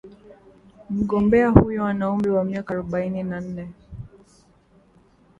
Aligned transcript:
Mgombea 0.89 1.49
huyo 1.51 1.85
ana 1.85 2.09
umri 2.11 2.29
wa 2.29 2.43
miaka 2.43 2.73
arubaini 2.73 3.23
na 3.23 3.41
nne 3.41 3.71